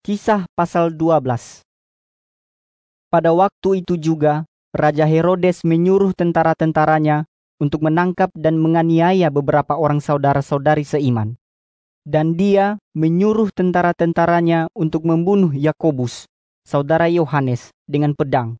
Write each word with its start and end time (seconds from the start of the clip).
Kisah 0.00 0.48
pasal 0.56 0.96
12 0.96 1.60
Pada 3.12 3.36
waktu 3.36 3.84
itu 3.84 4.00
juga, 4.00 4.48
Raja 4.72 5.04
Herodes 5.04 5.60
menyuruh 5.60 6.16
tentara-tentaranya 6.16 7.28
untuk 7.60 7.84
menangkap 7.84 8.32
dan 8.32 8.56
menganiaya 8.56 9.28
beberapa 9.28 9.76
orang 9.76 10.00
saudara-saudari 10.00 10.88
seiman. 10.88 11.36
Dan 12.00 12.32
dia 12.32 12.80
menyuruh 12.96 13.52
tentara-tentaranya 13.52 14.72
untuk 14.72 15.04
membunuh 15.04 15.52
Yakobus, 15.52 16.24
saudara 16.64 17.12
Yohanes, 17.12 17.68
dengan 17.84 18.16
pedang. 18.16 18.56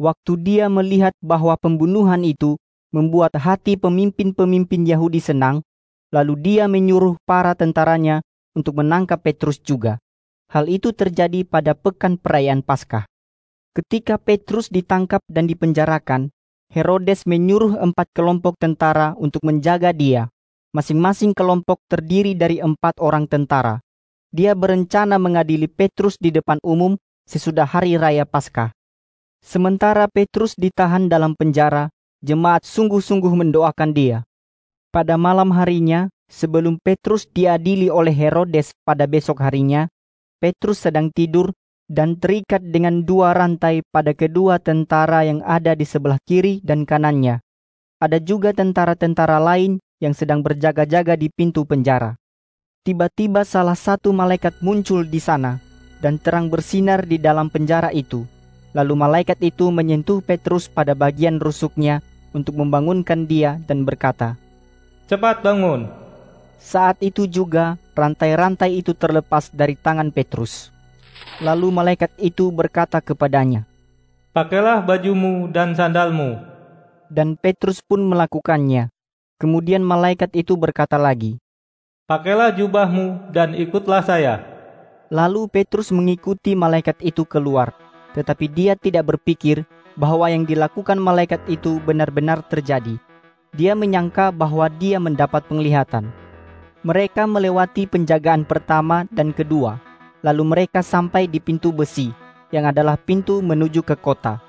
Waktu 0.00 0.40
dia 0.40 0.72
melihat 0.72 1.12
bahwa 1.20 1.52
pembunuhan 1.60 2.24
itu 2.24 2.56
membuat 2.96 3.36
hati 3.36 3.76
pemimpin-pemimpin 3.76 4.88
Yahudi 4.88 5.20
senang, 5.20 5.60
lalu 6.08 6.32
dia 6.40 6.64
menyuruh 6.64 7.20
para 7.28 7.52
tentaranya 7.52 8.24
untuk 8.56 8.80
menangkap 8.80 9.20
Petrus 9.20 9.60
juga. 9.60 10.00
Hal 10.52 10.68
itu 10.68 10.92
terjadi 10.92 11.48
pada 11.48 11.72
pekan 11.72 12.20
perayaan 12.20 12.60
Paskah. 12.60 13.08
Ketika 13.72 14.20
Petrus 14.20 14.68
ditangkap 14.68 15.24
dan 15.24 15.48
dipenjarakan, 15.48 16.28
Herodes 16.68 17.24
menyuruh 17.24 17.80
empat 17.80 18.12
kelompok 18.12 18.60
tentara 18.60 19.16
untuk 19.16 19.40
menjaga 19.48 19.96
dia. 19.96 20.28
Masing-masing 20.76 21.32
kelompok 21.32 21.80
terdiri 21.88 22.36
dari 22.36 22.60
empat 22.60 23.00
orang 23.00 23.24
tentara. 23.28 23.80
Dia 24.28 24.52
berencana 24.52 25.16
mengadili 25.16 25.68
Petrus 25.68 26.20
di 26.20 26.28
depan 26.28 26.60
umum 26.60 27.00
sesudah 27.24 27.64
hari 27.64 27.96
raya 27.96 28.28
Paskah. 28.28 28.72
Sementara 29.40 30.04
Petrus 30.08 30.56
ditahan 30.56 31.12
dalam 31.12 31.32
penjara, 31.36 31.92
jemaat 32.24 32.64
sungguh-sungguh 32.64 33.32
mendoakan 33.36 33.90
dia. 33.92 34.24
Pada 34.92 35.20
malam 35.20 35.52
harinya, 35.52 36.12
sebelum 36.28 36.80
Petrus 36.80 37.28
diadili 37.28 37.92
oleh 37.92 38.12
Herodes 38.12 38.72
pada 38.84 39.04
besok 39.04 39.44
harinya, 39.44 39.91
Petrus 40.42 40.82
sedang 40.82 41.14
tidur 41.14 41.54
dan 41.86 42.18
terikat 42.18 42.58
dengan 42.66 43.06
dua 43.06 43.30
rantai 43.30 43.86
pada 43.94 44.10
kedua 44.10 44.58
tentara 44.58 45.22
yang 45.22 45.38
ada 45.46 45.78
di 45.78 45.86
sebelah 45.86 46.18
kiri 46.26 46.58
dan 46.66 46.82
kanannya. 46.82 47.38
Ada 48.02 48.18
juga 48.18 48.50
tentara-tentara 48.50 49.38
lain 49.38 49.78
yang 50.02 50.10
sedang 50.10 50.42
berjaga-jaga 50.42 51.14
di 51.14 51.30
pintu 51.30 51.62
penjara. 51.62 52.18
Tiba-tiba 52.82 53.46
salah 53.46 53.78
satu 53.78 54.10
malaikat 54.10 54.58
muncul 54.66 55.06
di 55.06 55.22
sana 55.22 55.62
dan 56.02 56.18
terang 56.18 56.50
bersinar 56.50 57.06
di 57.06 57.22
dalam 57.22 57.46
penjara 57.46 57.94
itu. 57.94 58.26
Lalu 58.74 58.98
malaikat 58.98 59.38
itu 59.46 59.70
menyentuh 59.70 60.26
Petrus 60.26 60.66
pada 60.66 60.98
bagian 60.98 61.38
rusuknya 61.38 62.02
untuk 62.34 62.58
membangunkan 62.58 63.30
dia 63.30 63.62
dan 63.70 63.86
berkata, 63.86 64.34
Cepat 65.06 65.46
bangun. 65.46 66.01
Saat 66.62 67.02
itu 67.02 67.26
juga 67.26 67.74
rantai-rantai 67.98 68.78
itu 68.78 68.94
terlepas 68.94 69.50
dari 69.50 69.74
tangan 69.74 70.14
Petrus. 70.14 70.70
Lalu 71.42 71.74
malaikat 71.74 72.14
itu 72.22 72.54
berkata 72.54 73.02
kepadanya, 73.02 73.66
Pakailah 74.30 74.86
bajumu 74.86 75.50
dan 75.50 75.74
sandalmu. 75.74 76.38
Dan 77.10 77.34
Petrus 77.34 77.82
pun 77.82 78.06
melakukannya. 78.06 78.94
Kemudian 79.42 79.82
malaikat 79.82 80.30
itu 80.38 80.54
berkata 80.54 80.94
lagi, 80.96 81.42
Pakailah 82.06 82.54
jubahmu 82.54 83.34
dan 83.34 83.58
ikutlah 83.58 84.06
saya. 84.06 84.46
Lalu 85.10 85.50
Petrus 85.50 85.90
mengikuti 85.90 86.54
malaikat 86.54 87.02
itu 87.02 87.26
keluar, 87.26 87.74
tetapi 88.14 88.46
dia 88.46 88.78
tidak 88.78 89.12
berpikir 89.12 89.66
bahwa 89.98 90.30
yang 90.30 90.46
dilakukan 90.46 90.96
malaikat 90.96 91.42
itu 91.50 91.82
benar-benar 91.82 92.40
terjadi. 92.46 92.96
Dia 93.52 93.76
menyangka 93.76 94.30
bahwa 94.32 94.70
dia 94.70 94.96
mendapat 95.02 95.44
penglihatan. 95.44 96.21
Mereka 96.82 97.30
melewati 97.30 97.86
penjagaan 97.86 98.42
pertama 98.42 99.06
dan 99.14 99.30
kedua, 99.30 99.78
lalu 100.26 100.42
mereka 100.42 100.82
sampai 100.82 101.30
di 101.30 101.38
pintu 101.38 101.70
besi, 101.70 102.10
yang 102.50 102.66
adalah 102.66 102.98
pintu 102.98 103.38
menuju 103.38 103.86
ke 103.86 103.94
kota. 103.94 104.42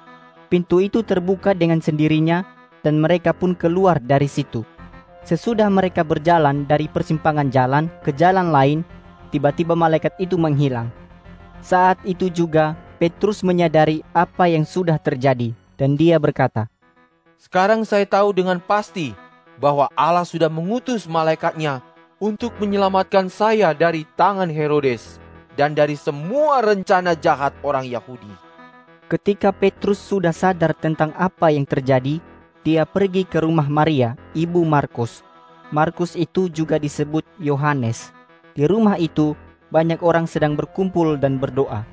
Pintu 0.50 0.82
itu 0.82 1.06
terbuka 1.06 1.54
dengan 1.54 1.78
sendirinya, 1.78 2.42
dan 2.82 2.98
mereka 2.98 3.38
pun 3.38 3.54
keluar 3.54 4.02
dari 4.02 4.26
situ. 4.26 4.66
Sesudah 5.22 5.70
mereka 5.70 6.02
berjalan 6.02 6.66
dari 6.66 6.90
persimpangan 6.90 7.54
jalan 7.54 7.86
ke 8.02 8.10
jalan 8.18 8.50
lain, 8.50 8.82
tiba-tiba 9.30 9.78
malaikat 9.78 10.18
itu 10.18 10.34
menghilang. 10.34 10.90
Saat 11.62 12.02
itu 12.02 12.34
juga 12.34 12.74
Petrus 12.98 13.46
menyadari 13.46 14.02
apa 14.10 14.50
yang 14.50 14.66
sudah 14.66 14.98
terjadi, 14.98 15.54
dan 15.78 15.94
dia 15.94 16.18
berkata, 16.18 16.66
Sekarang 17.38 17.86
saya 17.86 18.10
tahu 18.10 18.34
dengan 18.34 18.58
pasti 18.58 19.14
bahwa 19.62 19.86
Allah 19.94 20.26
sudah 20.26 20.50
mengutus 20.50 21.06
malaikatnya 21.06 21.93
untuk 22.24 22.56
menyelamatkan 22.56 23.28
saya 23.28 23.76
dari 23.76 24.08
tangan 24.16 24.48
Herodes 24.48 25.20
dan 25.60 25.76
dari 25.76 26.00
semua 26.00 26.64
rencana 26.64 27.20
jahat 27.20 27.52
orang 27.68 27.84
Yahudi. 27.84 28.32
Ketika 29.12 29.52
Petrus 29.52 30.00
sudah 30.00 30.32
sadar 30.32 30.72
tentang 30.72 31.12
apa 31.20 31.52
yang 31.52 31.68
terjadi, 31.68 32.24
dia 32.64 32.88
pergi 32.88 33.28
ke 33.28 33.44
rumah 33.44 33.68
Maria, 33.68 34.16
ibu 34.32 34.64
Markus. 34.64 35.20
Markus 35.68 36.16
itu 36.16 36.48
juga 36.48 36.80
disebut 36.80 37.28
Yohanes. 37.44 38.16
Di 38.56 38.72
rumah 38.72 38.96
itu, 38.96 39.36
banyak 39.68 40.00
orang 40.00 40.24
sedang 40.24 40.56
berkumpul 40.56 41.20
dan 41.20 41.36
berdoa. 41.44 41.84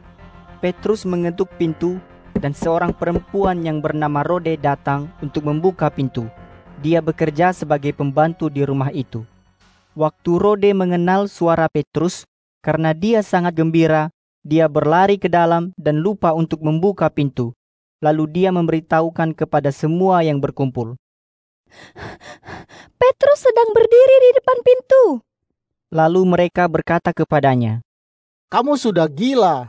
Petrus 0.62 1.02
mengetuk 1.02 1.50
pintu 1.58 1.98
dan 2.38 2.54
seorang 2.54 2.94
perempuan 2.94 3.66
yang 3.66 3.82
bernama 3.82 4.22
Rode 4.22 4.54
datang 4.62 5.10
untuk 5.18 5.42
membuka 5.42 5.91
pintu. 5.91 6.30
Dia 6.78 7.02
bekerja 7.02 7.50
sebagai 7.50 7.91
pembantu 7.98 8.47
di 8.47 8.62
rumah 8.62 8.94
itu. 8.94 9.26
Waktu 9.98 10.38
Rode 10.38 10.70
mengenal 10.70 11.26
suara 11.26 11.66
Petrus, 11.66 12.22
karena 12.62 12.94
dia 12.94 13.26
sangat 13.26 13.58
gembira, 13.58 14.14
dia 14.46 14.70
berlari 14.70 15.18
ke 15.18 15.26
dalam 15.26 15.74
dan 15.74 15.98
lupa 15.98 16.30
untuk 16.30 16.62
membuka 16.62 17.10
pintu. 17.10 17.58
Lalu 17.98 18.30
dia 18.30 18.54
memberitahukan 18.54 19.34
kepada 19.34 19.74
semua 19.74 20.22
yang 20.22 20.38
berkumpul. 20.38 20.94
Petrus 23.00 23.40
sedang 23.42 23.74
berdiri 23.74 24.16
di 24.22 24.30
depan 24.38 24.58
pintu. 24.62 25.04
Lalu 25.90 26.22
mereka 26.22 26.70
berkata 26.70 27.10
kepadanya, 27.10 27.82
Kamu 28.46 28.78
sudah 28.78 29.10
gila. 29.10 29.66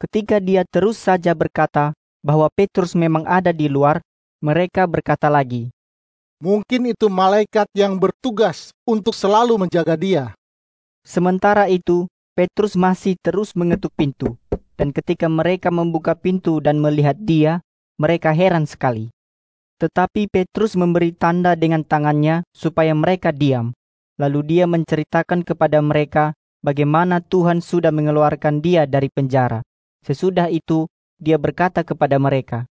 Ketika 0.00 0.40
dia 0.40 0.64
terus 0.64 0.96
saja 0.96 1.36
berkata 1.36 1.92
bahwa 2.24 2.48
Petrus 2.56 2.96
memang 2.96 3.28
ada 3.28 3.52
di 3.52 3.68
luar, 3.68 4.00
mereka 4.40 4.88
berkata 4.88 5.28
lagi, 5.28 5.70
Mungkin 6.42 6.90
itu 6.90 7.06
malaikat 7.06 7.70
yang 7.70 8.02
bertugas 8.02 8.74
untuk 8.82 9.14
selalu 9.14 9.62
menjaga 9.62 9.94
dia. 9.94 10.34
Sementara 11.06 11.70
itu, 11.70 12.10
Petrus 12.34 12.74
masih 12.74 13.14
terus 13.22 13.54
mengetuk 13.54 13.94
pintu, 13.94 14.34
dan 14.74 14.90
ketika 14.90 15.30
mereka 15.30 15.70
membuka 15.70 16.18
pintu 16.18 16.58
dan 16.58 16.82
melihat 16.82 17.14
dia, 17.14 17.62
mereka 17.94 18.34
heran 18.34 18.66
sekali. 18.66 19.14
Tetapi 19.78 20.26
Petrus 20.34 20.74
memberi 20.74 21.14
tanda 21.14 21.54
dengan 21.54 21.86
tangannya 21.86 22.42
supaya 22.50 22.90
mereka 22.90 23.30
diam. 23.30 23.70
Lalu 24.18 24.42
dia 24.42 24.66
menceritakan 24.66 25.46
kepada 25.46 25.78
mereka 25.78 26.34
bagaimana 26.58 27.22
Tuhan 27.22 27.62
sudah 27.62 27.94
mengeluarkan 27.94 28.58
dia 28.58 28.82
dari 28.82 29.14
penjara. 29.14 29.62
Sesudah 30.02 30.50
itu, 30.50 30.90
dia 31.22 31.38
berkata 31.38 31.86
kepada 31.86 32.18
mereka, 32.18 32.66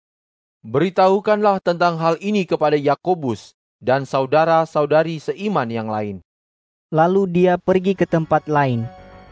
Beritahukanlah 0.65 1.61
tentang 1.61 2.01
hal 2.01 2.17
ini 2.17 2.49
kepada 2.49 2.73
Yakobus 2.73 3.58
dan 3.79 4.03
saudara-saudari 4.03 5.17
seiman 5.23 5.67
yang 5.71 5.87
lain. 5.87 6.19
Lalu 6.91 7.29
dia 7.31 7.55
pergi 7.55 7.95
ke 7.95 8.03
tempat 8.03 8.45
lain. 8.51 8.83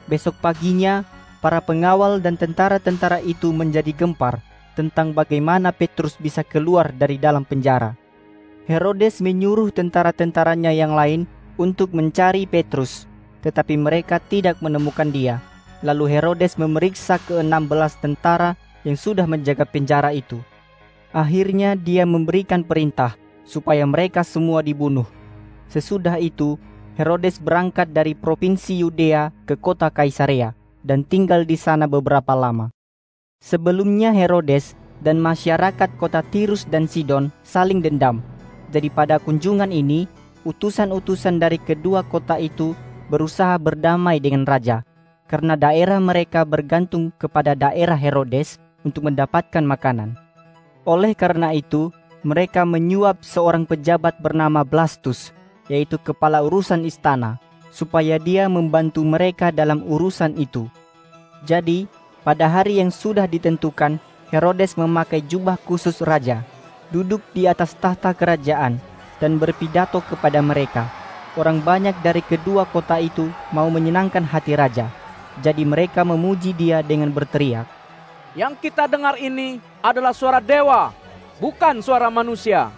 Besok 0.07 0.39
paginya, 0.39 1.03
para 1.43 1.59
pengawal 1.59 2.23
dan 2.23 2.39
tentara-tentara 2.39 3.19
itu 3.21 3.51
menjadi 3.51 3.91
gempar 3.91 4.39
tentang 4.73 5.11
bagaimana 5.11 5.73
Petrus 5.73 6.15
bisa 6.15 6.45
keluar 6.45 6.93
dari 6.95 7.19
dalam 7.19 7.43
penjara. 7.43 7.97
Herodes 8.69 9.23
menyuruh 9.23 9.71
tentara-tentaranya 9.71 10.75
yang 10.75 10.93
lain 10.93 11.25
untuk 11.57 11.95
mencari 11.97 12.45
Petrus, 12.45 13.09
tetapi 13.41 13.73
mereka 13.79 14.21
tidak 14.21 14.61
menemukan 14.61 15.09
dia. 15.09 15.41
Lalu 15.81 16.17
Herodes 16.17 16.61
memeriksa 16.61 17.17
ke-16 17.25 17.93
tentara 18.01 18.53
yang 18.85 18.97
sudah 18.97 19.25
menjaga 19.25 19.65
penjara 19.65 20.13
itu. 20.13 20.37
Akhirnya 21.09 21.73
dia 21.73 22.05
memberikan 22.05 22.61
perintah 22.61 23.17
supaya 23.47 23.87
mereka 23.87 24.27
semua 24.27 24.59
dibunuh. 24.59 25.07
Sesudah 25.71 26.19
itu, 26.19 26.59
Herodes 26.99 27.39
berangkat 27.39 27.95
dari 27.95 28.11
provinsi 28.11 28.83
Yudea 28.83 29.31
ke 29.47 29.55
kota 29.55 29.87
Kaisarea 29.87 30.51
dan 30.83 31.07
tinggal 31.07 31.47
di 31.47 31.55
sana 31.55 31.87
beberapa 31.87 32.35
lama. 32.35 32.67
Sebelumnya 33.39 34.11
Herodes 34.11 34.75
dan 34.99 35.21
masyarakat 35.21 35.95
kota 35.95 36.25
Tirus 36.27 36.67
dan 36.67 36.89
Sidon 36.89 37.31
saling 37.47 37.79
dendam. 37.79 38.19
Jadi 38.73 38.91
pada 38.91 39.21
kunjungan 39.21 39.71
ini, 39.71 40.09
utusan-utusan 40.43 41.39
dari 41.39 41.61
kedua 41.61 42.03
kota 42.03 42.35
itu 42.41 42.75
berusaha 43.07 43.55
berdamai 43.55 44.19
dengan 44.19 44.43
raja 44.43 44.83
karena 45.27 45.59
daerah 45.59 45.99
mereka 45.99 46.47
bergantung 46.47 47.11
kepada 47.19 47.53
daerah 47.53 47.99
Herodes 47.99 48.59
untuk 48.81 49.05
mendapatkan 49.05 49.63
makanan. 49.63 50.15
Oleh 50.87 51.11
karena 51.13 51.51
itu, 51.51 51.91
mereka 52.27 52.67
menyuap 52.67 53.23
seorang 53.23 53.63
pejabat 53.63 54.19
bernama 54.19 54.67
Blastus, 54.67 55.31
yaitu 55.71 55.95
kepala 55.95 56.43
urusan 56.43 56.83
istana, 56.83 57.39
supaya 57.71 58.19
dia 58.19 58.51
membantu 58.51 58.99
mereka 59.07 59.47
dalam 59.47 59.79
urusan 59.87 60.35
itu. 60.35 60.67
Jadi, 61.47 61.87
pada 62.27 62.51
hari 62.51 62.83
yang 62.83 62.91
sudah 62.91 63.23
ditentukan, 63.31 63.95
Herodes 64.27 64.75
memakai 64.75 65.23
jubah 65.23 65.55
khusus 65.55 66.03
raja, 66.03 66.43
duduk 66.91 67.23
di 67.31 67.47
atas 67.47 67.71
tahta 67.79 68.11
kerajaan, 68.11 68.75
dan 69.23 69.39
berpidato 69.39 70.03
kepada 70.03 70.43
mereka. 70.43 70.91
Orang 71.39 71.63
banyak 71.63 71.95
dari 72.03 72.19
kedua 72.19 72.67
kota 72.67 72.99
itu 72.99 73.31
mau 73.55 73.71
menyenangkan 73.71 74.27
hati 74.27 74.51
raja. 74.59 74.91
Jadi 75.39 75.63
mereka 75.63 76.03
memuji 76.03 76.51
dia 76.51 76.83
dengan 76.83 77.13
berteriak, 77.13 77.69
Yang 78.35 78.69
kita 78.69 78.85
dengar 78.85 79.17
ini 79.17 79.57
adalah 79.81 80.13
suara 80.13 80.37
dewa, 80.37 80.93
bukan 81.37 81.81
suara 81.81 82.09
manusia. 82.09 82.73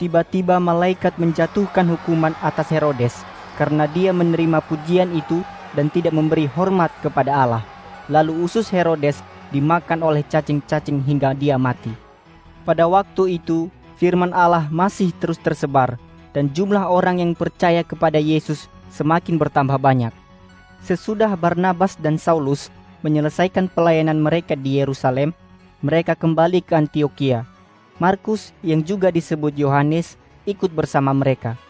Tiba-tiba 0.00 0.56
malaikat 0.56 1.20
menjatuhkan 1.20 1.84
hukuman 1.84 2.32
atas 2.40 2.72
Herodes 2.72 3.20
karena 3.60 3.84
dia 3.84 4.16
menerima 4.16 4.64
pujian 4.64 5.12
itu 5.12 5.44
dan 5.76 5.92
tidak 5.92 6.16
memberi 6.16 6.48
hormat 6.48 6.88
kepada 7.04 7.30
Allah. 7.44 7.64
Lalu 8.08 8.42
usus 8.42 8.72
Herodes 8.72 9.20
dimakan 9.52 10.00
oleh 10.00 10.24
cacing-cacing 10.24 11.04
hingga 11.04 11.36
dia 11.36 11.60
mati. 11.60 11.92
Pada 12.64 12.88
waktu 12.88 13.38
itu, 13.38 13.68
firman 14.00 14.32
Allah 14.32 14.66
masih 14.72 15.12
terus 15.20 15.36
tersebar 15.36 16.00
dan 16.32 16.48
jumlah 16.50 16.86
orang 16.88 17.20
yang 17.20 17.32
percaya 17.36 17.84
kepada 17.84 18.16
Yesus 18.16 18.70
semakin 18.88 19.36
bertambah 19.36 19.76
banyak. 19.76 20.14
Sesudah 20.80 21.36
Barnabas 21.36 22.00
dan 22.00 22.16
Saulus 22.16 22.72
menyelesaikan 23.04 23.68
pelayanan 23.68 24.16
mereka 24.16 24.56
di 24.56 24.80
Yerusalem, 24.80 25.36
mereka 25.84 26.16
kembali 26.16 26.64
ke 26.64 26.72
Antioquia. 26.72 27.44
Markus 28.00 28.56
yang 28.64 28.80
juga 28.80 29.12
disebut 29.12 29.52
Yohanes 29.60 30.16
ikut 30.48 30.72
bersama 30.72 31.12
mereka. 31.12 31.60